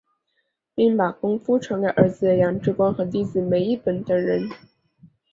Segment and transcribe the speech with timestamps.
[0.73, 4.49] 并把功夫传给儿子杨志光和弟子梅益本等人。